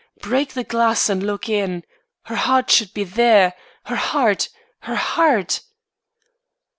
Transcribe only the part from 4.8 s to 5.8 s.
heart!"